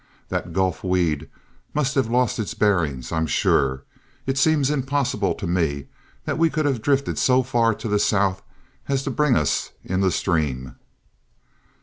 That 0.29 0.51
gulf 0.51 0.83
weed 0.83 1.29
must 1.75 1.93
have 1.93 2.09
lost 2.09 2.39
its 2.39 2.55
bearings, 2.55 3.11
I'm 3.11 3.27
sure. 3.27 3.83
It 4.25 4.35
seems 4.35 4.71
impossible 4.71 5.35
to 5.35 5.45
me 5.45 5.89
that 6.25 6.39
we 6.39 6.49
could 6.49 6.65
have 6.65 6.81
drifted 6.81 7.19
so 7.19 7.43
far 7.43 7.75
to 7.75 7.87
the 7.87 7.99
south 7.99 8.41
as 8.87 9.03
to 9.03 9.11
bring 9.11 9.35
us 9.35 9.69
in 9.85 10.01
the 10.01 10.09
Stream!" 10.09 10.73